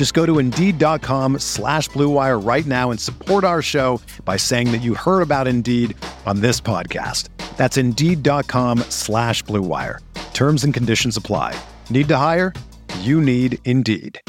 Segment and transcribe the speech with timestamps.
[0.00, 4.78] Just go to Indeed.com slash BlueWire right now and support our show by saying that
[4.78, 7.28] you heard about Indeed on this podcast.
[7.58, 9.98] That's Indeed.com slash BlueWire.
[10.32, 11.54] Terms and conditions apply.
[11.90, 12.54] Need to hire?
[13.00, 14.22] You need Indeed.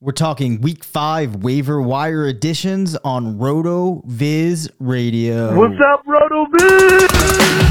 [0.00, 5.58] We're talking week five waiver wire additions on RotoViz Radio.
[5.58, 7.69] What's up, Roto Viz?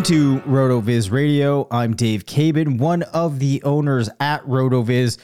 [0.00, 1.68] Welcome into RotoViz Radio.
[1.70, 5.18] I'm Dave Caban, one of the owners at RotoViz,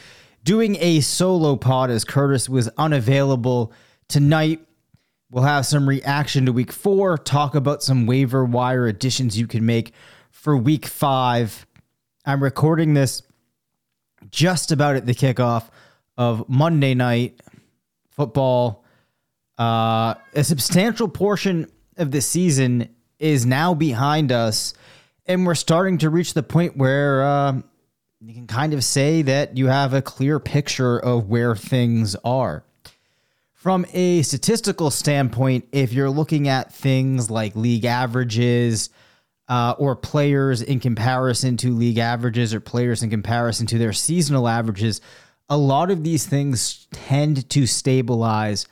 [0.44, 3.72] doing a solo pod as Curtis was unavailable
[4.06, 4.60] tonight.
[5.30, 9.64] We'll have some reaction to week four, talk about some waiver wire additions you can
[9.64, 9.94] make
[10.30, 11.66] for week five.
[12.26, 13.22] I'm recording this
[14.30, 15.70] just about at the kickoff
[16.18, 17.40] of Monday night
[18.10, 18.84] football.
[19.56, 21.66] Uh, a substantial portion
[21.96, 24.74] of the season is now behind us,
[25.26, 27.60] and we're starting to reach the point where uh,
[28.20, 32.64] you can kind of say that you have a clear picture of where things are.
[33.52, 38.90] From a statistical standpoint, if you're looking at things like league averages
[39.48, 44.46] uh, or players in comparison to league averages or players in comparison to their seasonal
[44.46, 45.00] averages,
[45.48, 48.66] a lot of these things tend to stabilize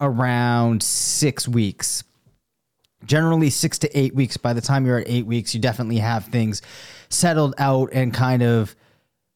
[0.00, 2.02] around six weeks
[3.04, 4.36] generally six to eight weeks.
[4.36, 6.62] By the time you're at eight weeks, you definitely have things
[7.08, 8.74] settled out and kind of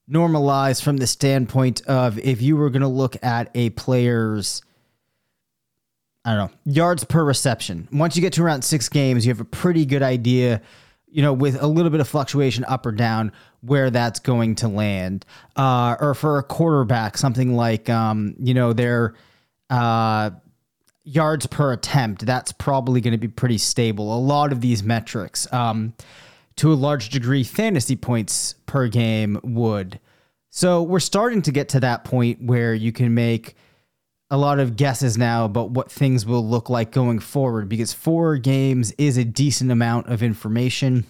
[0.09, 4.63] normalized from the standpoint of if you were going to look at a player's,
[6.25, 7.89] I don't know, yards per reception.
[7.93, 10.63] Once you get to around six games, you have a pretty good idea,
[11.09, 13.33] you know, with a little bit of fluctuation up or down,
[13.63, 15.25] where that's going to land.
[15.57, 19.15] Uh, or for a quarterback, something like, um, you know, their,
[19.71, 20.31] uh,
[21.07, 24.15] yards per attempt, that's probably going to be pretty stable.
[24.15, 25.95] A lot of these metrics, um,
[26.57, 30.01] to a large degree, fantasy points per game would.
[30.51, 33.57] So we're starting to get to that point where you can make
[34.31, 38.37] a lot of guesses now about what things will look like going forward because four
[38.39, 41.05] games is a decent amount of information.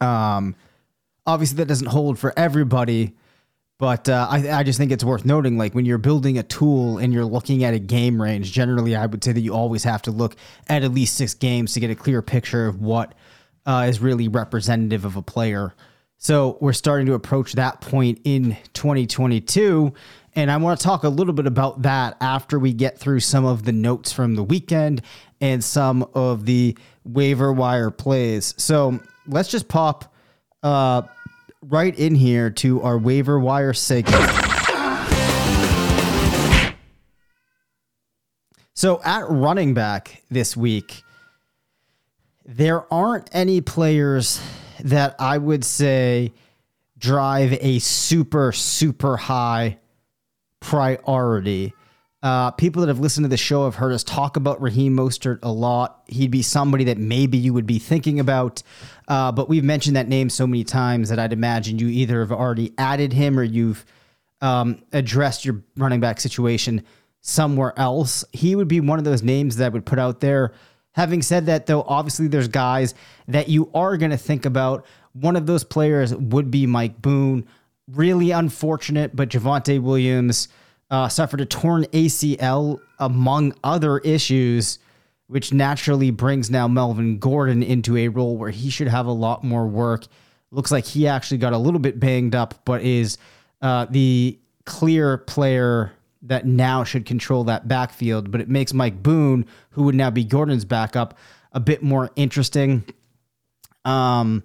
[0.00, 0.56] Um,
[1.26, 3.14] obviously, that doesn't hold for everybody.
[3.82, 6.98] But uh, I, I just think it's worth noting, like when you're building a tool
[6.98, 10.02] and you're looking at a game range, generally I would say that you always have
[10.02, 10.36] to look
[10.68, 13.12] at at least six games to get a clear picture of what
[13.66, 15.74] uh, is really representative of a player.
[16.16, 19.92] So we're starting to approach that point in 2022.
[20.36, 23.44] And I want to talk a little bit about that after we get through some
[23.44, 25.02] of the notes from the weekend
[25.40, 28.54] and some of the waiver wire plays.
[28.58, 30.14] So let's just pop
[30.62, 31.02] uh,
[31.62, 34.30] right in here to our waiver wire segment.
[38.74, 41.04] So at running back this week,
[42.44, 44.40] there aren't any players
[44.80, 46.32] that I would say
[46.98, 49.78] drive a super, super high
[50.58, 51.74] priority.
[52.22, 55.40] Uh, people that have listened to the show have heard us talk about Raheem Mostert
[55.42, 56.02] a lot.
[56.06, 58.62] He'd be somebody that maybe you would be thinking about,
[59.08, 62.30] uh, but we've mentioned that name so many times that I'd imagine you either have
[62.30, 63.84] already added him or you've
[64.40, 66.84] um, addressed your running back situation
[67.22, 68.24] somewhere else.
[68.32, 70.52] He would be one of those names that I would put out there.
[70.92, 72.94] Having said that, though, obviously there's guys
[73.26, 74.84] that you are going to think about.
[75.12, 77.46] One of those players would be Mike Boone.
[77.88, 80.48] Really unfortunate, but Javonte Williams
[80.92, 84.78] uh, suffered a torn ACL among other issues,
[85.26, 89.42] which naturally brings now Melvin Gordon into a role where he should have a lot
[89.42, 90.04] more work.
[90.50, 93.16] Looks like he actually got a little bit banged up, but is
[93.62, 98.30] uh, the clear player that now should control that backfield.
[98.30, 101.16] But it makes Mike Boone, who would now be Gordon's backup,
[101.52, 102.84] a bit more interesting.
[103.86, 104.44] Um,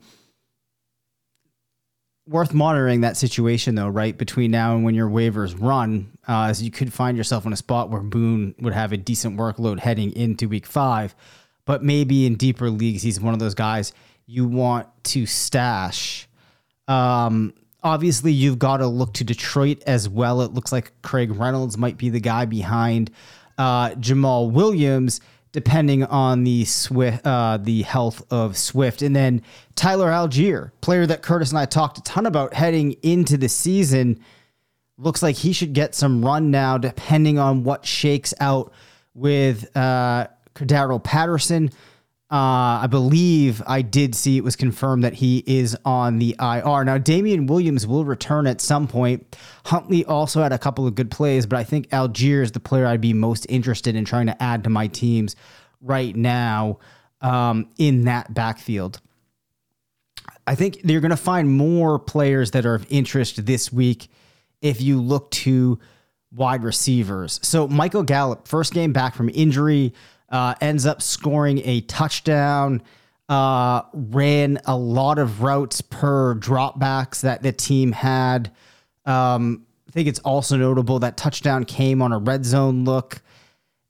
[2.27, 4.17] worth monitoring that situation though, right?
[4.17, 7.57] Between now and when your waivers run, uh, as you could find yourself in a
[7.57, 11.15] spot where Boone would have a decent workload heading into week five,
[11.65, 13.93] but maybe in deeper leagues, he's one of those guys
[14.25, 16.27] you want to stash.
[16.87, 20.41] Um, obviously, you've got to look to Detroit as well.
[20.41, 23.09] It looks like Craig Reynolds might be the guy behind
[23.57, 25.21] uh, Jamaal Williams
[25.57, 29.41] depending on the Swift, uh, the health of Swift, and then
[29.73, 34.19] Tyler Allgeier, player that Curtis and I talked a ton about heading into the season,
[34.99, 38.71] looks like he should get some run now, depending on what shakes out
[39.15, 41.71] with uh, Cordarrelle Patterson.
[42.29, 46.83] Uh, I believe I did see it was confirmed that he is on the IR.
[46.83, 49.37] Now, Damien Williams will return at some point.
[49.63, 52.85] Huntley also had a couple of good plays, but I think Allgeier is the player
[52.85, 55.37] I'd be most interested in trying to add to my teams
[55.79, 56.79] right now
[57.21, 58.99] um, in that backfield.
[60.45, 64.09] I think you're going to find more players that are of interest this week
[64.61, 65.79] if you look to
[66.33, 67.39] wide receivers.
[67.41, 69.93] So, Michael Gallup, first game back from injury
[70.29, 72.81] uh, ends up scoring a touchdown.
[73.29, 78.51] Uh, ran a lot of routes per dropbacks that the team had.
[79.05, 83.21] Um, I think it's also notable that touchdown came on a red zone look.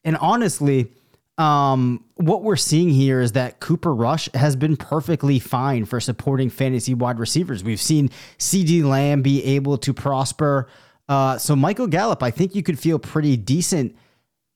[0.03, 0.91] And honestly,
[1.37, 6.49] um, what we're seeing here is that Cooper Rush has been perfectly fine for supporting
[6.49, 7.63] fantasy wide receivers.
[7.63, 10.67] We've seen CeeDee Lamb be able to prosper.
[11.07, 13.95] Uh, so Michael Gallup, I think you could feel pretty decent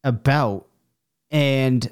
[0.04, 0.68] about.
[1.32, 1.92] And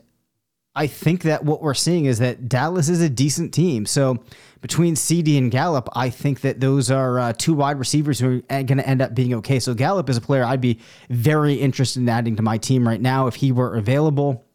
[0.76, 3.86] I think that what we're seeing is that Dallas is a decent team.
[3.86, 4.24] So
[4.62, 8.64] between CeeDee and Gallup, I think that those are uh, two wide receivers who are
[8.64, 9.60] going to end up being okay.
[9.60, 13.02] So Gallup is a player I'd be very interested in adding to my team right
[13.02, 14.46] now if he were available.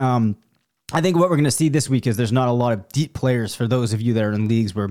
[0.00, 0.36] Um,
[0.92, 2.88] I think what we're going to see this week is there's not a lot of
[2.88, 4.90] deep players for those of you that are in leagues where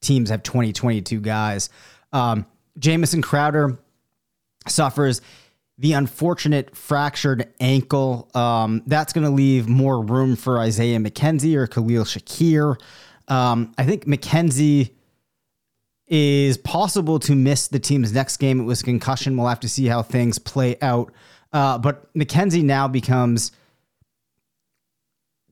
[0.00, 1.70] teams have 20, 22 guys.
[2.12, 2.46] Um,
[2.78, 3.78] Jamison Crowder
[4.66, 5.20] suffers
[5.80, 8.30] the unfortunate fractured ankle.
[8.34, 12.78] Um, that's going to leave more room for Isaiah McKenzie or Khalil Shakir.
[13.28, 14.90] Um, I think McKenzie
[16.06, 18.60] is possible to miss the team's next game.
[18.60, 19.38] It was concussion.
[19.38, 21.12] We'll have to see how things play out.
[21.50, 23.50] Uh, but McKenzie now becomes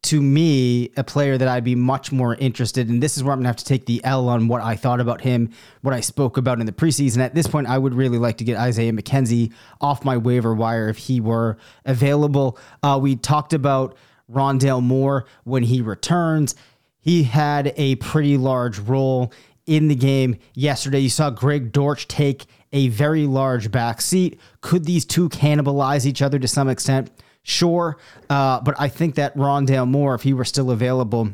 [0.03, 3.01] to me a player that I'd be much more interested in.
[3.01, 5.21] This is where I'm gonna have to take the L on what I thought about
[5.21, 5.51] him,
[5.83, 7.19] what I spoke about in the preseason.
[7.19, 10.89] At this point, I would really like to get Isaiah McKenzie off my waiver wire
[10.89, 12.59] if he were available.
[12.83, 13.97] Uh, we talked about
[14.33, 16.55] Rondale Moore when he returns.
[17.01, 19.33] He had a pretty large role
[19.67, 20.99] in the game yesterday.
[21.01, 24.39] You saw Greg Dortch take a very large back seat.
[24.61, 27.11] Could these two cannibalize each other to some extent?
[27.49, 27.97] Sure,
[28.29, 31.31] uh, but I think that Rondale Moore, if he were still available,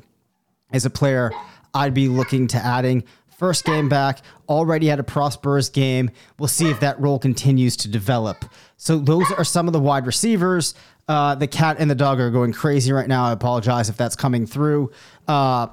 [0.72, 1.32] as a player
[1.74, 3.02] I'd be looking to adding.
[3.36, 6.12] First game back, already had a prosperous game.
[6.38, 8.44] We'll see if that role continues to develop.
[8.76, 10.76] So those are some of the wide receivers.
[11.08, 13.24] Uh, the cat and the dog are going crazy right now.
[13.24, 14.92] I apologize if that's coming through.
[15.26, 15.66] Uh,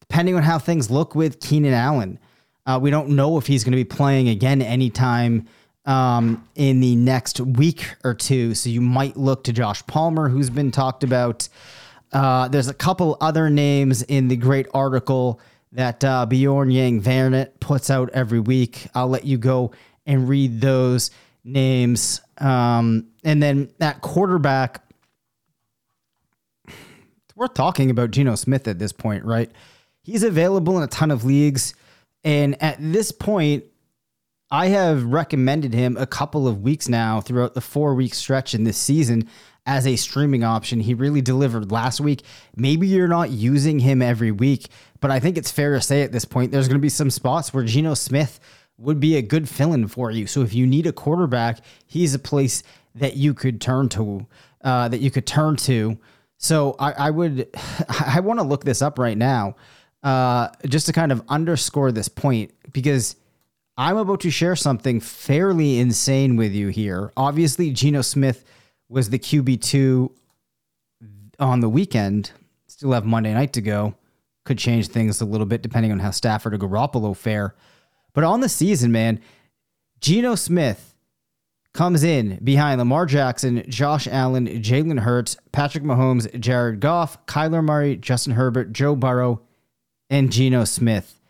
[0.00, 2.18] depending on how things look with Keenan Allen,
[2.66, 5.48] uh, we don't know if he's going to be playing again anytime
[5.88, 8.54] um, in the next week or two.
[8.54, 11.48] So you might look to Josh Palmer, who's been talked about.
[12.12, 15.40] Uh, there's a couple other names in the great article
[15.72, 18.86] that uh, Bjorn Yang Vernet puts out every week.
[18.94, 19.72] I'll let you go
[20.06, 21.10] and read those
[21.42, 22.20] names.
[22.36, 24.82] Um, and then that quarterback,
[26.66, 29.50] it's worth talking about Geno Smith at this point, right?
[30.02, 31.74] He's available in a ton of leagues.
[32.24, 33.64] And at this point,
[34.50, 38.64] I have recommended him a couple of weeks now throughout the four week stretch in
[38.64, 39.28] this season
[39.66, 40.80] as a streaming option.
[40.80, 42.22] He really delivered last week.
[42.56, 44.68] Maybe you're not using him every week,
[45.00, 47.10] but I think it's fair to say at this point there's going to be some
[47.10, 48.40] spots where Geno Smith
[48.78, 50.26] would be a good fill in for you.
[50.26, 52.62] So if you need a quarterback, he's a place
[52.94, 54.26] that you could turn to,
[54.64, 55.98] uh, that you could turn to.
[56.38, 57.48] So I, I would,
[57.88, 59.56] I want to look this up right now,
[60.02, 63.16] uh, just to kind of underscore this point because
[63.78, 67.12] I'm about to share something fairly insane with you here.
[67.16, 68.44] Obviously, Geno Smith
[68.88, 70.10] was the QB2
[71.38, 72.32] on the weekend.
[72.66, 73.94] Still have Monday night to go.
[74.44, 77.54] Could change things a little bit depending on how Stafford or Garoppolo fare.
[78.14, 79.20] But on the season, man,
[80.00, 80.96] Geno Smith
[81.72, 87.94] comes in behind Lamar Jackson, Josh Allen, Jalen Hurts, Patrick Mahomes, Jared Goff, Kyler Murray,
[87.94, 89.42] Justin Herbert, Joe Burrow,
[90.10, 91.20] and Geno Smith.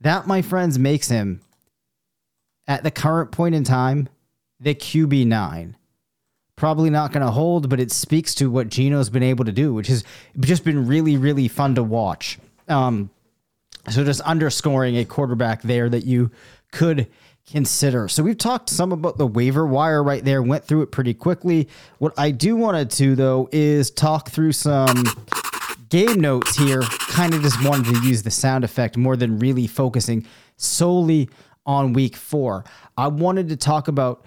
[0.00, 1.42] That, my friends, makes him
[2.70, 4.08] at the current point in time,
[4.60, 5.74] the QB9.
[6.54, 9.74] probably not going to hold, but it speaks to what Geno's been able to do,
[9.74, 10.04] which has
[10.38, 12.38] just been really, really fun to watch.
[12.68, 13.10] Um,
[13.88, 16.30] so just underscoring a quarterback there that you
[16.70, 17.08] could
[17.50, 18.06] consider.
[18.06, 21.66] So we've talked some about the waiver wire right there, went through it pretty quickly.
[21.98, 25.02] What I do want to though is talk through some
[25.88, 26.82] game notes here.
[26.82, 30.24] Kind of just wanted to use the sound effect more than really focusing
[30.56, 31.30] solely
[31.70, 32.64] on week four.
[32.96, 34.24] I wanted to talk about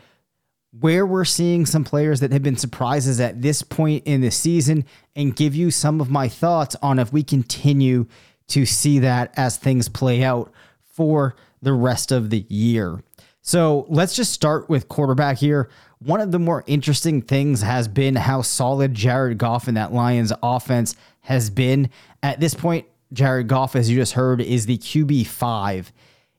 [0.80, 4.86] where we're seeing some players that have been surprises at this point in the season
[5.14, 8.08] and give you some of my thoughts on if we continue
[8.48, 13.04] to see that as things play out for the rest of the year.
[13.42, 15.70] So let's just start with quarterback here.
[16.00, 20.32] One of the more interesting things has been how solid Jared Goff and that Lions
[20.42, 21.90] offense has been.
[22.24, 25.92] At this point, Jared Goff, as you just heard, is the QB5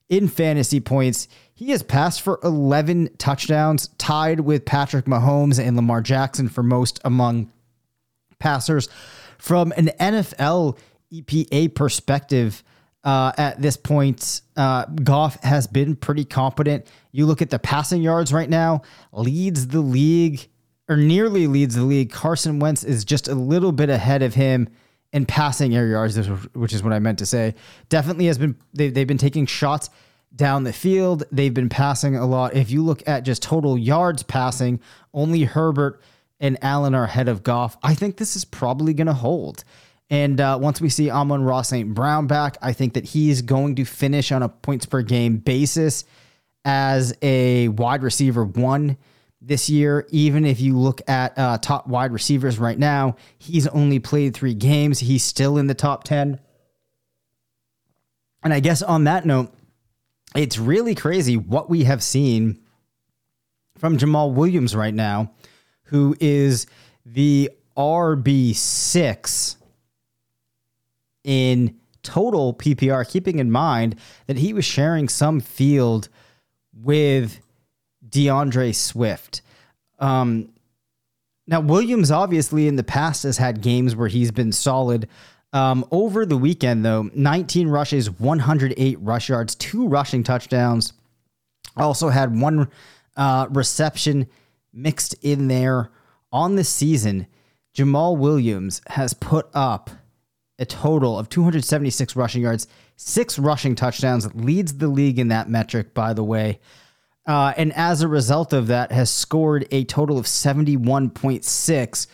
[0.09, 1.29] in fantasy points.
[1.55, 7.01] He has passed for 11 touchdowns, tied with Patrick Mahomes and Lamar Jackson for most
[7.05, 7.53] among
[8.39, 8.89] passers.
[9.39, 10.79] From an NFL
[11.13, 12.63] EPA perspective,
[13.05, 16.87] uh, at this point, uh, Goff has been pretty competent.
[17.13, 18.83] You look at the passing yards right now,
[19.13, 20.49] leads the league
[20.89, 22.11] or nearly leads the league.
[22.11, 24.69] Carson Wentz is just a little bit ahead of him
[25.15, 26.17] in passing air yards,
[26.55, 27.55] which is what I meant to say.
[27.89, 29.89] Definitely has been they, they've been taking shots
[30.35, 31.23] down the field.
[31.31, 32.55] They've been passing a lot.
[32.55, 34.81] If you look at just total yards passing,
[35.15, 36.03] only Herbert
[36.41, 37.79] and Allen are ahead of Goff.
[37.83, 39.63] I think this is probably going to hold.
[40.11, 41.95] And uh, once we see Amon-Ra St.
[41.95, 46.05] Brown back, I think that he's going to finish on a points per game basis
[46.65, 48.97] as a wide receiver one
[49.47, 50.07] this year.
[50.11, 54.55] Even if you look at uh, top wide receivers right now, he's only played three
[54.55, 55.01] games.
[55.01, 56.41] He's still in the top 10.
[58.43, 59.53] And I guess on that note,
[60.35, 62.61] it's really crazy what we have seen
[63.79, 65.33] from Jamaal Williams right now,
[65.85, 66.67] who is
[67.07, 69.57] the RB6
[71.25, 73.97] in total PPR, keeping in mind
[74.27, 76.09] that he was sharing some field
[76.73, 77.41] with
[78.15, 79.43] D'Andre Swift.
[79.99, 80.51] Um,
[81.47, 85.09] now, Williams obviously in the past has had games where he's been solid.
[85.53, 90.93] Um, over the weekend, though, 19 rushes, 108 rush yards, two rushing touchdowns.
[91.77, 92.69] Also had one
[93.17, 94.27] uh, reception
[94.73, 95.91] mixed in there
[96.33, 97.27] on the season.
[97.77, 99.91] Jamaal Williams has put up
[100.59, 105.95] a total of 276 rushing yards, six rushing touchdowns, leads the league in that metric,
[105.95, 106.61] by the way.
[107.27, 112.07] Uh, and as a result of that, has scored a total of 71.6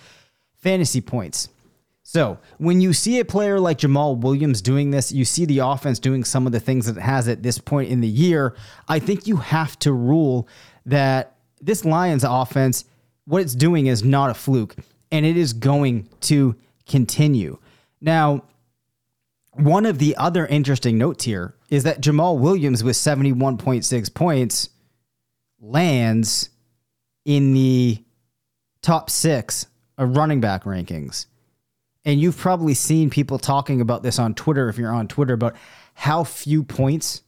[0.56, 1.48] fantasy points.
[2.02, 5.98] So when you see a player like Jamaal Williams doing this, you see the offense
[5.98, 8.56] doing some of the things that it has at this point in the year.
[8.88, 10.48] I think you have to rule
[10.86, 12.84] that this Lions offense,
[13.26, 14.74] what it's doing is not a fluke,
[15.12, 16.56] and it is going to
[16.88, 17.58] continue.
[18.00, 18.42] Now,
[19.52, 24.70] one of the other interesting notes here is that Jamaal Williams with 71.6 points
[25.60, 26.50] lands
[27.24, 28.02] in the
[28.82, 29.66] top six
[29.98, 31.26] of running back rankings.
[32.04, 35.56] And you've probably seen people talking about this on Twitter if you're on Twitter about
[35.94, 37.22] how few points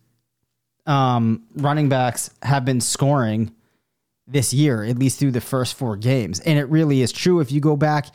[0.87, 3.55] um, running backs have been scoring
[4.27, 6.41] this year, at least through the first four games.
[6.41, 7.41] And it really is true.
[7.41, 8.07] If you go back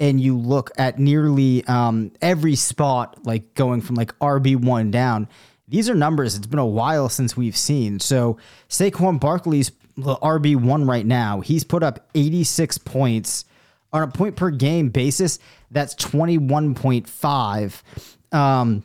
[0.00, 5.28] and you look at nearly um, every spot, like going from like RB1 down,
[5.70, 8.00] these are numbers it's been a while since we've seen.
[8.00, 8.36] So
[8.68, 11.40] Saquon Barkley's the RB1 right now.
[11.40, 13.44] He's put up 86 points
[13.92, 15.38] on a point per game basis,
[15.70, 17.82] that's 21.5.
[18.32, 18.84] Um,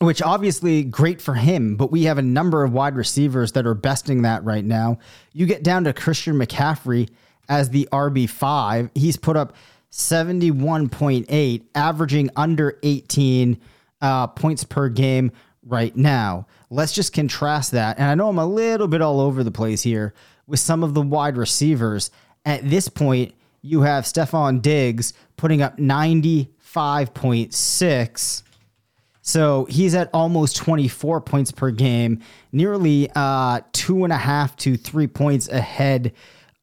[0.00, 3.74] which obviously great for him, but we have a number of wide receivers that are
[3.74, 4.98] besting that right now.
[5.32, 7.08] You get down to Christian McCaffrey
[7.48, 8.90] as the RB5.
[8.94, 9.54] He's put up
[9.90, 13.60] 71.8, averaging under 18
[14.04, 15.32] uh, points per game
[15.66, 16.46] right now.
[16.68, 17.98] Let's just contrast that.
[17.98, 20.12] And I know I'm a little bit all over the place here
[20.46, 22.10] with some of the wide receivers.
[22.44, 28.42] At this point, you have Stefon Diggs putting up 95.6.
[29.22, 32.20] So he's at almost 24 points per game,
[32.52, 36.12] nearly uh, two and a half to three points ahead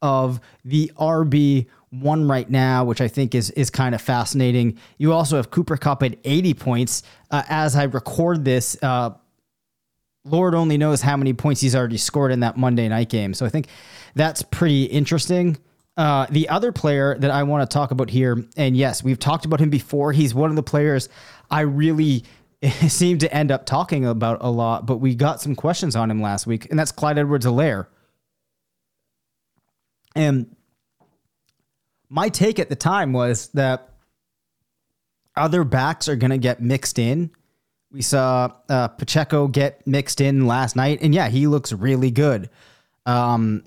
[0.04, 4.78] of the RB one right now, which I think is is kind of fascinating.
[4.98, 7.04] You also have Cooper Kupp at 80 points.
[7.30, 9.12] Uh, as I record this, uh,
[10.24, 13.34] Lord only knows how many points he's already scored in that Monday night game.
[13.34, 13.68] So I think
[14.16, 15.58] that's pretty interesting.
[15.98, 19.46] Uh, the other player that I want to talk about here, and yes, we've talked
[19.46, 20.14] about him before.
[20.14, 21.10] He's one of the players
[21.50, 22.24] I really
[22.88, 26.22] seem to end up talking about a lot, but we got some questions on him
[26.22, 27.88] last week, and that's Clyde Edwards Helaire.
[30.16, 30.56] And
[32.12, 33.90] my take at the time was that
[35.36, 37.32] other backs are going to get mixed in.
[37.90, 42.50] We saw uh, Pacheco get mixed in last night, and yeah, he looks really good.
[43.06, 43.64] Um,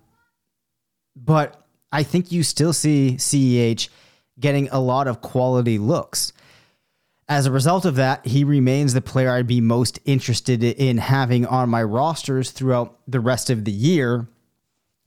[1.16, 3.88] but I think you still see CEH
[4.38, 6.34] getting a lot of quality looks.
[7.26, 11.46] As a result of that, he remains the player I'd be most interested in having
[11.46, 14.26] on my rosters throughout the rest of the year.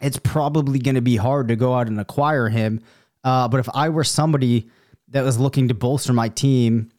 [0.01, 2.81] It's probably going to be hard to go out and acquire him.
[3.23, 4.69] Uh, but if I were somebody
[5.09, 6.91] that was looking to bolster my team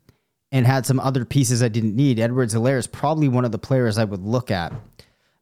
[0.51, 3.99] and had some other pieces I didn't need, Edwards-Helaire is probably one of the players
[3.99, 4.73] I would look at.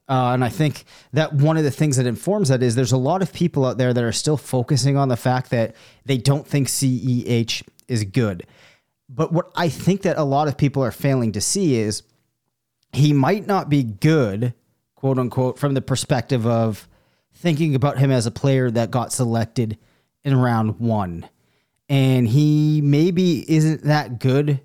[0.08, 2.96] Uh, and I think that one of the things that informs that is there's a
[2.96, 6.46] lot of people out there that are still focusing on the fact that they don't
[6.46, 8.46] think CEH is good.
[9.08, 12.02] But what I think that a lot of people are failing to see is
[12.92, 14.54] he might not be good,
[14.94, 16.88] quote unquote, from the perspective of
[17.34, 19.76] thinking about him as a player that got selected
[20.26, 21.26] in round one.
[21.88, 24.60] And he maybe isn't that good.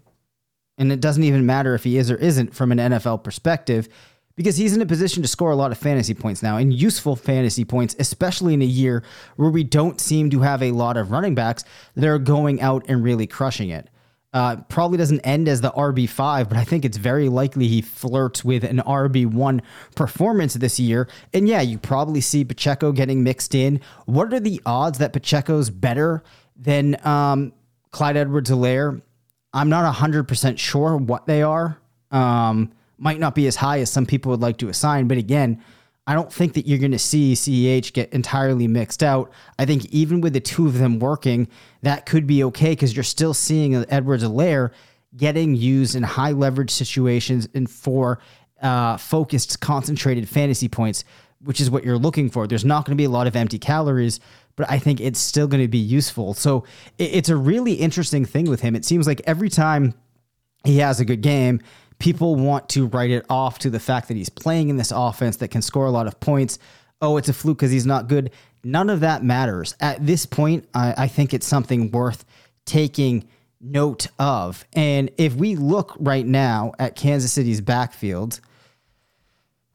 [0.78, 3.88] And it doesn't even matter if he is or isn't from an NFL perspective
[4.36, 7.16] because he's in a position to score a lot of fantasy points now and useful
[7.16, 9.04] fantasy points, especially in a year
[9.36, 11.64] where we don't seem to have a lot of running backs
[11.96, 13.88] that are going out and really crushing it.
[14.34, 18.46] Uh, probably doesn't end as the RB5, but I think it's very likely he flirts
[18.46, 19.60] with an RB1
[19.96, 21.10] performance this year.
[21.34, 23.82] And yeah, you probably see Pacheco getting mixed in.
[24.06, 26.24] What are the odds that Pacheco's better
[26.56, 27.52] than um,
[27.92, 29.02] Clyde Edwards-Helaire?
[29.54, 31.78] I'm not 100% sure what they are.
[32.10, 35.62] Um, might not be as high as some people would like to assign, but again,
[36.08, 39.32] I don't think that you're going to see CEH get entirely mixed out.
[39.60, 41.48] I think even with the two of them working,
[41.84, 44.72] that could be okay because you're still seeing Edwards-Helaire
[45.16, 48.20] getting used in high leverage situations and for
[48.62, 51.04] uh, focused, concentrated fantasy points,
[51.44, 52.48] which is what you're looking for.
[52.48, 54.20] There's not going to be a lot of empty calories,
[54.56, 56.34] but I think it's still going to be useful.
[56.34, 56.66] So
[56.98, 58.76] it's a really interesting thing with him.
[58.76, 59.94] It seems like every time
[60.64, 61.62] he has a good game,
[62.02, 65.38] people want to write it off to the fact that he's playing in this offense
[65.38, 66.58] that can score a lot of points.
[67.00, 68.32] Oh, it's a fluke because he's not good.
[68.64, 69.76] None of that matters.
[69.80, 72.26] At this point, I, I think it's something worth
[72.66, 73.28] taking
[73.60, 74.66] note of.
[74.74, 78.40] And if we look right now at Kansas City's backfield,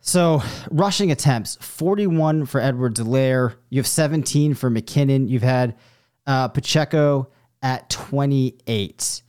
[0.01, 3.55] so rushing attempts 41 for Edwards-Helaire.
[3.71, 5.29] You have 17 for McKinnon.
[5.29, 5.77] You've had
[6.27, 7.29] uh, Pacheco
[7.63, 9.23] at 28.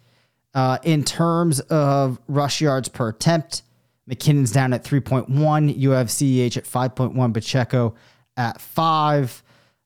[0.58, 3.62] Uh, in terms of rush yards per attempt,
[4.10, 5.78] McKinnon's down at 3.1.
[5.78, 7.94] You have CEH at 5.1, Pacheco
[8.38, 9.44] at 5.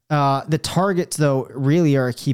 [0.09, 2.33] Uh, the targets, though, really are a key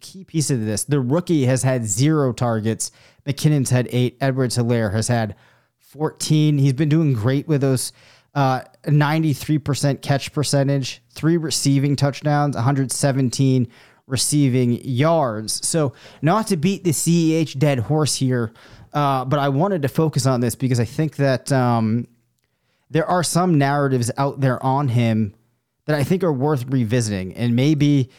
[0.00, 0.84] key piece of this.
[0.84, 2.90] The rookie has had zero targets.
[3.26, 4.18] McKinnon's had eight.
[4.20, 5.34] Edwards-Helaire has had
[5.78, 6.58] 14.
[6.58, 7.94] He's been doing great with those
[8.34, 13.66] uh, 93% catch percentage, three receiving touchdowns, 117
[14.08, 15.66] receiving yards.
[15.66, 15.92] So,
[16.22, 18.52] not to beat the CEH dead horse here,
[18.92, 22.08] uh, but I wanted to focus on this because I think that um,
[22.90, 25.34] there are some narratives out there on him
[25.84, 27.34] that I think are worth revisiting.
[27.34, 28.10] And maybe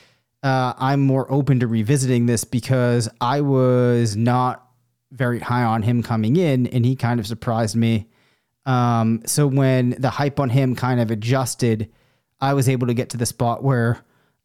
[0.44, 4.66] uh, I'm more open to revisiting this because I was not
[5.12, 8.08] very high on him coming in, and he kind of surprised me.
[8.66, 11.90] Um, so, when the hype on him kind of adjusted,
[12.40, 14.04] I was able to get to the spot where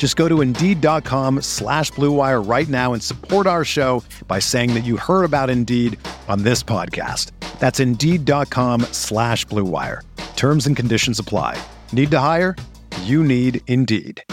[0.00, 4.80] Just go to Indeed.com slash BlueWire right now and support our show by saying that
[4.80, 7.32] you heard about Indeed on this podcast.
[7.58, 10.00] That's Indeed.com slash BlueWire.
[10.36, 11.62] Terms and conditions apply.
[11.92, 12.56] Need to hire?
[13.02, 14.24] You need Indeed.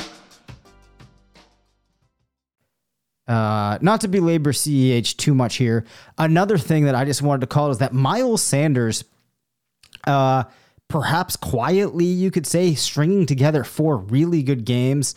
[3.27, 5.83] Uh, not to belabor CEH too much here.
[6.17, 9.03] Another thing that I just wanted to call is that Miles Sanders,
[10.05, 10.45] uh,
[10.87, 15.13] perhaps quietly, you could say, stringing together four really good games.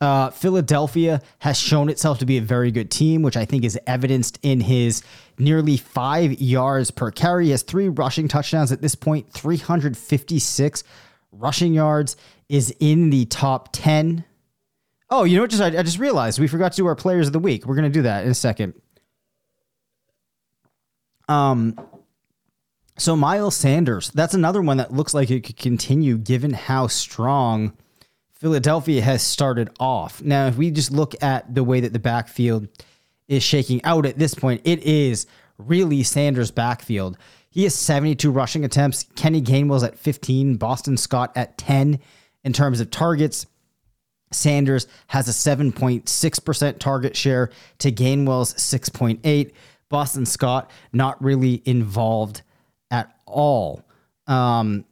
[0.00, 3.78] Uh, Philadelphia has shown itself to be a very good team, which I think is
[3.86, 5.02] evidenced in his
[5.38, 7.46] nearly five yards per carry.
[7.46, 10.84] He has three rushing touchdowns at this point, 356
[11.32, 12.16] rushing yards,
[12.48, 14.24] is in the top 10.
[15.08, 15.50] Oh, you know what?
[15.50, 17.64] Just I, I just realized we forgot to do our players of the week.
[17.64, 18.74] We're gonna do that in a second.
[21.28, 21.78] Um,
[22.98, 27.76] so Miles Sanders, that's another one that looks like it could continue given how strong
[28.46, 30.22] Philadelphia has started off.
[30.22, 32.68] Now, if we just look at the way that the backfield
[33.26, 35.26] is shaking out at this point, it is
[35.58, 37.18] really Sanders' backfield.
[37.50, 39.02] He has 72 rushing attempts.
[39.16, 41.98] Kenny Gainwell's at 15, Boston Scott at 10
[42.44, 43.46] in terms of targets.
[44.30, 49.50] Sanders has a 7.6% target share to Gainwell's 6.8.
[49.88, 52.42] Boston Scott not really involved
[52.92, 53.82] at all.
[54.28, 54.84] Um,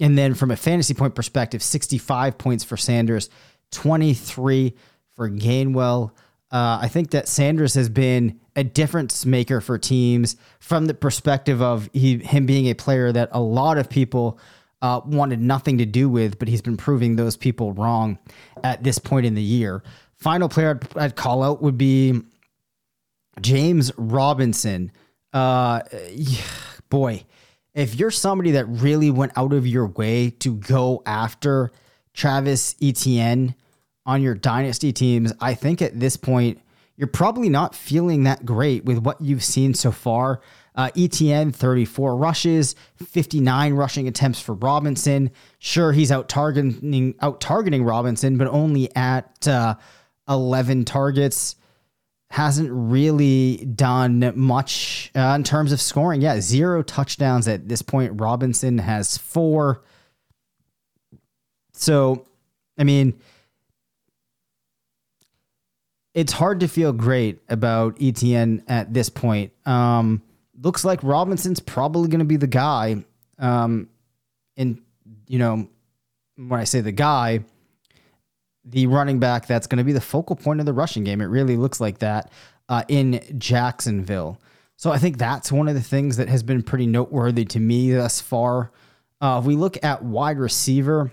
[0.00, 3.30] and then from a fantasy point perspective, 65 points for Sanders,
[3.72, 4.74] 23
[5.14, 6.10] for Gainwell.
[6.50, 11.60] Uh, I think that Sanders has been a difference maker for teams from the perspective
[11.60, 14.38] of he, him being a player that a lot of people
[14.82, 18.18] uh, wanted nothing to do with, but he's been proving those people wrong
[18.62, 19.82] at this point in the year.
[20.18, 22.22] Final player I'd, I'd call out would be
[23.40, 24.92] James Robinson.
[25.32, 25.80] Uh,
[26.88, 27.24] boy,
[27.76, 31.70] if you're somebody that really went out of your way to go after
[32.14, 33.54] Travis Etienne
[34.06, 36.58] on your dynasty teams, I think at this point
[36.96, 40.40] you're probably not feeling that great with what you've seen so far.
[40.74, 45.30] Uh, Etienne 34 rushes, 59 rushing attempts for Robinson.
[45.58, 49.74] Sure, he's out targeting out targeting Robinson, but only at uh,
[50.28, 51.56] 11 targets
[52.30, 56.20] hasn't really done much uh, in terms of scoring.
[56.20, 58.20] Yeah, zero touchdowns at this point.
[58.20, 59.82] Robinson has four.
[61.72, 62.26] So,
[62.78, 63.14] I mean,
[66.14, 69.52] it's hard to feel great about Etienne at this point.
[69.66, 70.22] Um,
[70.60, 73.04] looks like Robinson's probably going to be the guy.
[73.38, 73.90] Um,
[74.56, 74.80] and,
[75.26, 75.68] you know,
[76.36, 77.44] when I say the guy,
[78.66, 81.20] the running back that's going to be the focal point of the rushing game.
[81.20, 82.30] It really looks like that
[82.68, 84.40] uh, in Jacksonville.
[84.76, 87.92] So I think that's one of the things that has been pretty noteworthy to me
[87.92, 88.72] thus far.
[89.20, 91.10] Uh, if we look at wide receiver,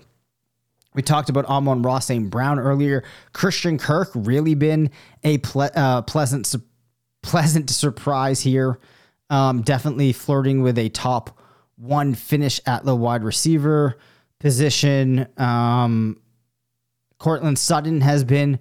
[0.94, 2.28] we talked about Amon-Ra St.
[2.28, 3.04] Brown earlier.
[3.32, 4.90] Christian Kirk really been
[5.22, 6.62] a ple- uh, pleasant su-
[7.22, 8.78] pleasant surprise here.
[9.30, 11.38] Um, definitely flirting with a top
[11.76, 13.98] one finish at the wide receiver
[14.38, 15.26] position.
[15.38, 16.20] Um,
[17.18, 18.58] Courtland Sutton has been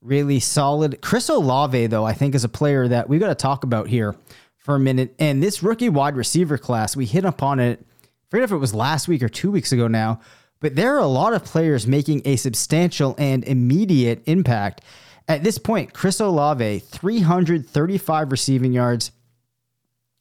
[0.00, 1.00] really solid.
[1.00, 4.14] Chris Olave, though, I think is a player that we've got to talk about here
[4.58, 5.14] for a minute.
[5.18, 7.84] And this rookie wide receiver class, we hit upon it.
[8.02, 10.20] I forget if it was last week or two weeks ago now,
[10.60, 14.82] but there are a lot of players making a substantial and immediate impact.
[15.28, 19.12] At this point, Chris Olave, 335 receiving yards,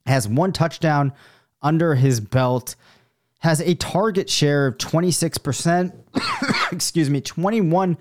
[0.06, 1.14] has one touchdown
[1.62, 2.76] under his belt
[3.42, 7.98] has a target share of 26%, excuse me, 21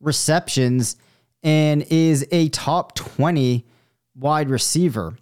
[0.00, 0.96] receptions,
[1.42, 3.66] and is a top 20
[4.14, 5.16] wide receiver.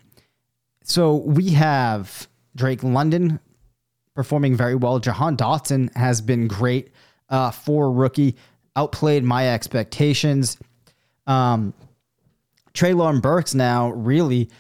[0.82, 3.38] So we have Drake London
[4.14, 4.98] performing very well.
[4.98, 6.90] Jahan Dotson has been great
[7.28, 8.34] uh, for rookie,
[8.74, 10.58] outplayed my expectations.
[11.28, 11.74] Um,
[12.74, 14.50] Treylon Burks now really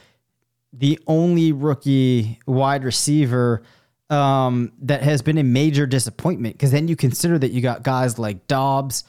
[0.72, 3.62] the only rookie wide receiver
[4.10, 8.18] um, that has been a major disappointment because then you consider that you got guys
[8.18, 9.04] like Dobbs,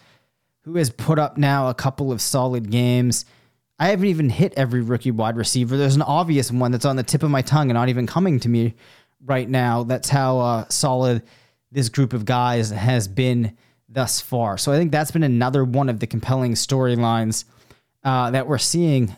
[0.61, 3.25] who has put up now a couple of solid games.
[3.79, 5.75] I haven't even hit every rookie wide receiver.
[5.75, 8.39] There's an obvious one that's on the tip of my tongue and not even coming
[8.41, 8.75] to me
[9.25, 9.83] right now.
[9.83, 11.23] That's how uh, solid
[11.71, 13.57] this group of guys has been
[13.89, 14.59] thus far.
[14.59, 17.45] So I think that's been another one of the compelling storylines
[18.03, 19.15] uh, that we're seeing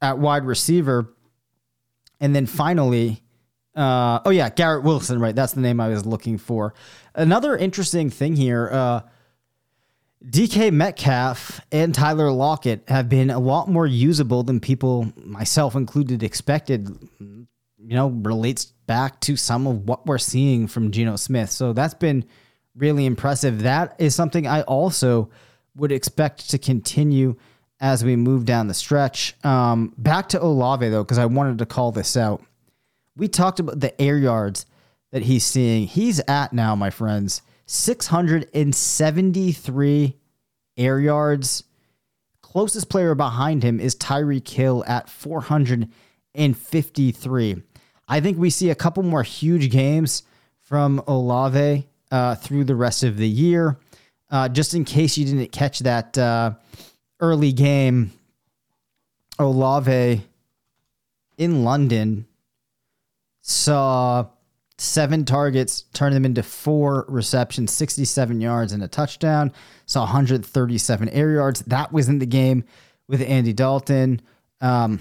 [0.00, 1.12] at wide receiver.
[2.20, 3.21] And then finally,
[3.74, 5.34] uh, oh yeah, Garrett Wilson, right?
[5.34, 6.74] That's the name I was looking for.
[7.14, 8.68] Another interesting thing here.
[8.70, 9.00] Uh,
[10.24, 16.22] DK Metcalf and Tyler Lockett have been a lot more usable than people, myself included,
[16.22, 16.88] expected.
[17.18, 21.50] You know, relates back to some of what we're seeing from Geno Smith.
[21.50, 22.24] So that's been
[22.76, 23.62] really impressive.
[23.62, 25.30] That is something I also
[25.74, 27.34] would expect to continue
[27.80, 29.34] as we move down the stretch.
[29.44, 32.42] Um, back to Olave though, because I wanted to call this out
[33.16, 34.64] we talked about the air yards
[35.10, 35.86] that he's seeing.
[35.86, 40.16] He's at now, my friends, 673
[40.76, 41.64] air yards.
[42.40, 47.62] Closest player behind him is Tyreek Hill at 453.
[48.08, 50.22] I think we see a couple more huge games
[50.60, 53.78] from Olave uh, through the rest of the year.
[54.30, 56.52] uh, just in case you didn't catch that uh,
[57.20, 58.12] early game,
[59.38, 60.22] Olave
[61.38, 62.26] in London
[63.42, 64.26] saw
[64.78, 69.52] seven targets, turned them into four receptions, 67 yards, and a touchdown.
[69.86, 71.60] Saw 137 air yards.
[71.62, 72.64] That was in the game
[73.06, 74.22] with Andy Dalton.
[74.60, 75.00] Um,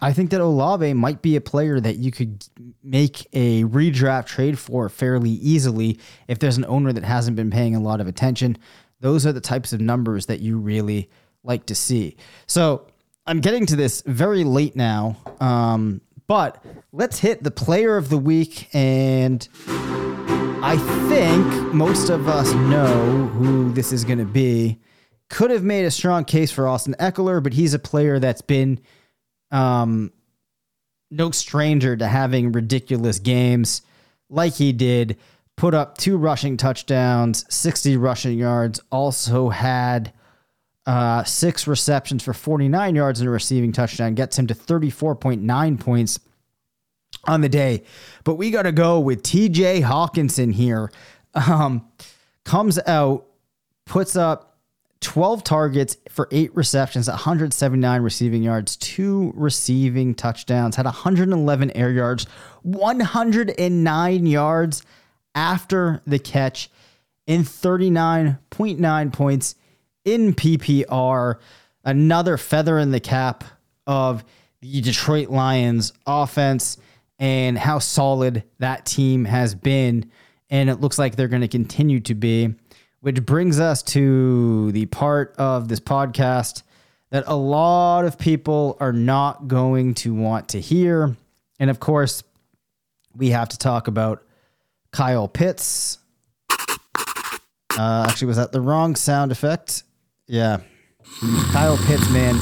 [0.00, 2.46] I think that Olave might be a player that you could
[2.82, 5.98] make a redraft trade for fairly easily
[6.28, 8.58] if there's an owner that hasn't been paying a lot of attention.
[9.00, 11.10] Those are the types of numbers that you really
[11.42, 12.16] like to see.
[12.46, 12.86] So
[13.26, 18.18] I'm getting to this very late now, um, but let's hit the player of the
[18.18, 18.68] week.
[18.74, 20.76] And I
[21.08, 24.80] think most of us know who this is going to be.
[25.28, 28.80] Could have made a strong case for Austin Ekeler, but he's a player that's been
[29.50, 30.12] um,
[31.10, 33.82] no stranger to having ridiculous games
[34.28, 35.18] like he did.
[35.56, 40.12] Put up two rushing touchdowns, 60 rushing yards, also had
[40.86, 46.20] uh, six receptions for 49 yards and a receiving touchdown, gets him to 34.9 points
[47.26, 47.84] on the day.
[48.24, 50.90] But we got to go with TJ Hockenson here.
[51.34, 51.88] Um,
[52.44, 53.26] comes out,
[53.86, 54.58] puts up
[55.00, 62.24] 12 targets for eight receptions, 179 receiving yards, two receiving touchdowns, had 111 air yards,
[62.62, 64.82] 109 yards
[65.34, 66.70] after the catch,
[67.26, 69.54] in 39.9 points
[70.04, 71.36] in PPR.
[71.84, 73.44] Another feather in the cap
[73.86, 74.24] of
[74.60, 76.78] the Detroit Lions offense
[77.18, 80.10] and how solid that team has been.
[80.50, 82.54] And it looks like they're going to continue to be
[83.04, 86.62] which brings us to the part of this podcast
[87.10, 91.14] that a lot of people are not going to want to hear.
[91.60, 92.22] And of course,
[93.14, 94.24] we have to talk about
[94.90, 95.98] Kyle Pitts.
[97.78, 99.82] Uh, actually, was that the wrong sound effect?
[100.26, 100.60] Yeah.
[101.52, 102.38] Kyle Pitts, man.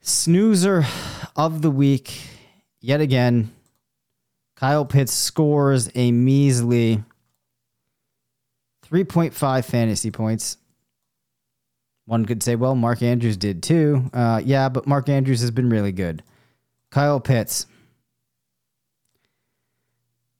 [0.00, 0.86] Snoozer
[1.34, 2.20] of the week.
[2.80, 3.52] Yet again,
[4.54, 7.02] Kyle Pitts scores a measly
[8.90, 10.56] 3.5 fantasy points.
[12.06, 14.10] One could say, well, Mark Andrews did too.
[14.14, 16.22] Uh, yeah, but Mark Andrews has been really good.
[16.90, 17.66] Kyle Pitts.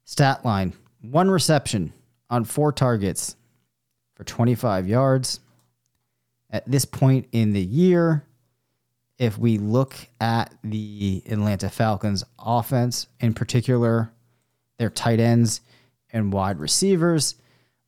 [0.05, 1.93] Stat line one reception
[2.29, 3.35] on four targets
[4.15, 5.39] for 25 yards.
[6.49, 8.25] At this point in the year,
[9.17, 14.11] if we look at the Atlanta Falcons offense, in particular,
[14.77, 15.61] their tight ends
[16.11, 17.35] and wide receivers,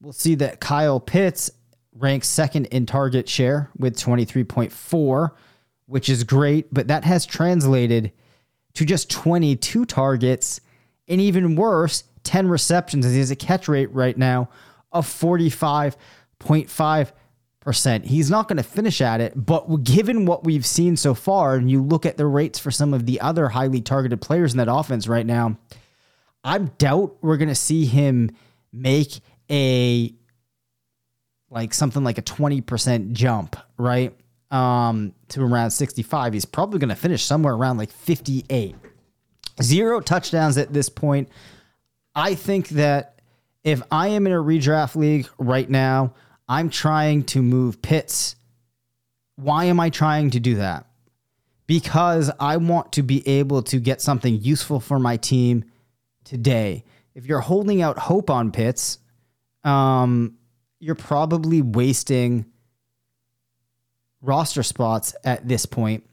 [0.02, 1.52] we'll see that Kyle Pitts
[1.93, 5.32] ranks second in target share with 23.4,
[5.86, 8.12] which is great, but that has translated
[8.74, 10.62] to just 22 targets
[11.08, 13.06] and even worse, 10 receptions.
[13.06, 14.50] He has a catch rate right now
[14.91, 17.12] of 45.5%.
[18.05, 21.69] He's not going to finish at it, but given what we've seen so far, and
[21.69, 24.71] you look at the rates for some of the other highly targeted players in that
[24.71, 25.58] offense right now,
[26.43, 28.32] I doubt we're going to see him
[28.71, 30.13] make a
[31.51, 34.15] like something like a 20% jump, right?
[34.51, 36.34] Um, to around 65.
[36.34, 38.75] He's probably going to finish somewhere around like 58.
[39.62, 41.29] Zero touchdowns at this point.
[42.15, 43.21] I think that
[43.63, 46.13] if I am in a redraft league right now,
[46.50, 48.36] I'm trying to move Pitts.
[49.36, 50.88] Why am I trying to do that?
[51.68, 55.66] Because I want to be able to get something useful for my team
[56.24, 56.84] today.
[57.14, 58.98] If you're holding out hope on Pitts,
[59.64, 60.38] um,
[60.80, 62.46] you're probably wasting
[64.22, 66.04] roster spots at this point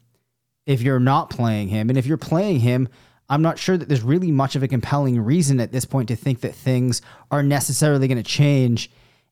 [0.66, 1.88] if you're not playing him.
[1.88, 2.88] And if you're playing him,
[3.28, 6.16] I'm not sure that there's really much of a compelling reason at this point to
[6.16, 8.90] think that things are necessarily going to change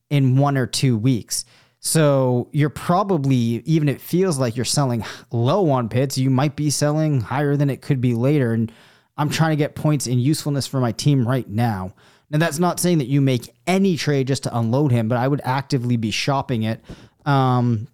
[0.09, 1.45] in one or two weeks.
[1.79, 6.69] So you're probably, even it feels like you're selling low on Pitts, you might be
[6.69, 8.53] selling higher than it could be later.
[8.53, 8.71] And
[9.17, 11.93] I'm trying to get points in usefulness for my team right now.
[12.31, 15.27] Now, that's not saying that you make any trade just to unload him, but I
[15.27, 16.83] would actively be shopping it.
[17.25, 17.87] Um,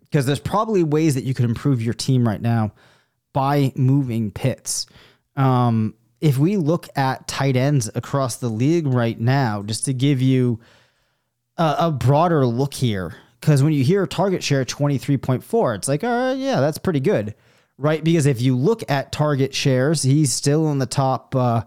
[0.00, 2.72] because there's probably ways that you could improve your team right now
[3.32, 4.86] by moving Pitts.
[5.36, 10.22] Um, if we look at tight ends across the league right now, just to give
[10.22, 10.60] you
[11.56, 16.10] a, a broader look here, because when you hear target share 23.4, it's like, all
[16.10, 17.34] right, yeah, that's pretty good,
[17.78, 18.02] right?
[18.02, 21.34] Because if you look at target shares, he's still in the top.
[21.34, 21.62] Uh,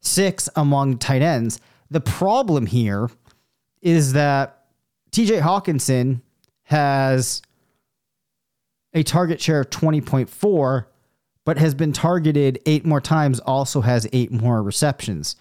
[0.00, 1.60] six among tight ends.
[1.90, 3.10] The problem here
[3.80, 4.64] is that
[5.10, 6.20] TJ Hockenson
[6.64, 7.42] has
[8.92, 10.86] a target share of 20.4,
[11.44, 15.36] but has been targeted eight more times, also has eight more receptions.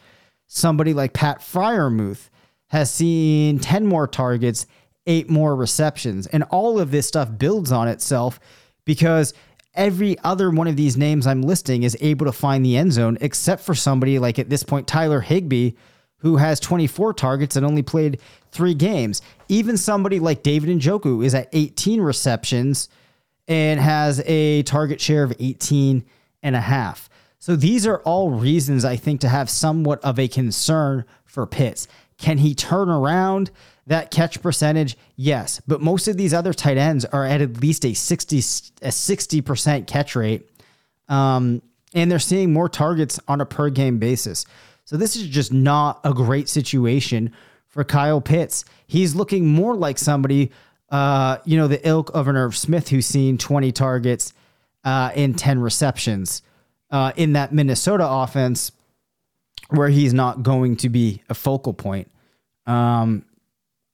[0.47, 2.29] Somebody like Pat Freiermuth
[2.67, 4.65] has seen 10 more targets,
[5.05, 6.27] eight more receptions.
[6.27, 8.39] And all of this stuff builds on itself
[8.85, 9.33] because
[9.73, 13.17] every other one of these names I'm listing is able to find the end zone,
[13.21, 15.71] except for somebody like at this point, Tyler Higbee,
[16.17, 18.19] who has 24 targets and only played
[18.51, 19.21] three games.
[19.47, 22.89] Even somebody like David Njoku is at 18 receptions
[23.47, 26.03] and has a target share of 18
[26.43, 27.09] and a half.
[27.39, 31.87] So these are all reasons I think to have somewhat of a concern for Pitts.
[32.17, 33.51] Can he turn around
[33.85, 34.97] that catch percentage?
[35.15, 38.89] Yes, but most of these other tight ends are at at least a 60 a
[38.89, 40.49] 60% catch rate.
[41.07, 41.61] Um,
[41.93, 44.45] and they're seeing more targets on a per game basis.
[44.85, 47.33] So this is just not a great situation
[47.67, 48.65] for Kyle Pitts.
[48.87, 50.51] He's looking more like somebody
[50.89, 54.33] uh, you know, the ilk of an Irv Smith who's seen 20 targets
[54.83, 56.41] uh, in 10 receptions
[56.91, 58.71] uh, in that Minnesota offense
[59.69, 62.09] where he's not going to be a focal point.
[62.65, 63.25] Um,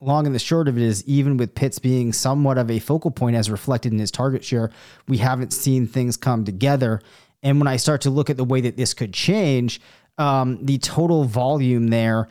[0.01, 3.11] long and the short of it is, even with Pitts being somewhat of a focal
[3.11, 4.71] point as reflected in his target share,
[5.07, 7.01] we haven't seen things come together.
[7.41, 9.81] And when I start to look at the way that this could change,
[10.17, 12.27] um, the total volume there,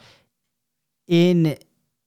[1.09, 1.59] in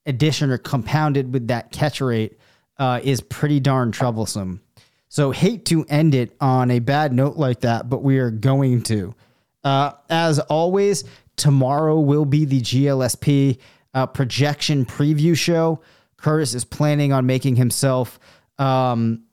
[0.06, 2.38] addition or compounded with that catch rate,
[2.78, 4.60] uh, is pretty darn troublesome.
[5.08, 8.82] So, hate to end it on a bad note like that, but we are going
[8.84, 9.14] to.
[9.62, 11.04] Uh, as always,
[11.36, 13.58] tomorrow will be the GLSP
[13.94, 15.80] uh, projection preview show.
[16.16, 18.18] Curtis is planning on making himself
[18.58, 19.24] um,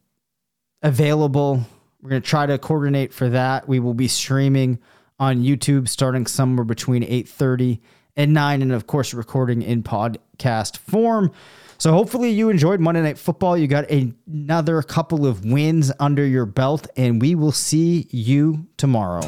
[0.82, 1.66] available.
[2.02, 3.68] We're going to try to coordinate for that.
[3.68, 4.80] We will be streaming
[5.20, 7.80] on YouTube starting somewhere between 8:30
[8.16, 11.32] and 9 and of course recording in podcast form.
[11.78, 13.58] So hopefully you enjoyed Monday Night Football.
[13.58, 19.28] You got another couple of wins under your belt, and we will see you tomorrow.